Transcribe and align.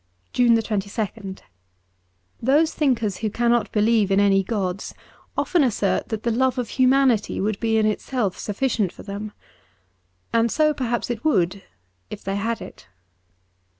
''190 0.35 0.89
JUNE 0.89 1.05
22rxd 1.35 1.39
THOSE 2.41 2.73
thinkers 2.73 3.17
who 3.17 3.29
cannot 3.29 3.71
believe 3.71 4.09
in 4.09 4.19
any 4.19 4.41
gods 4.41 4.95
often 5.37 5.63
assert 5.63 6.09
that 6.09 6.23
the 6.23 6.31
love 6.31 6.57
of 6.57 6.69
humanity 6.69 7.39
would 7.39 7.59
be 7.59 7.77
in 7.77 7.85
itself 7.85 8.35
sufficient 8.35 8.91
for 8.91 9.03
them; 9.03 9.31
and 10.33 10.51
so, 10.51 10.73
perhaps, 10.73 11.11
it 11.11 11.23
would, 11.23 11.61
if 12.09 12.23
they 12.23 12.37
had 12.37 12.63
it. 12.63 12.87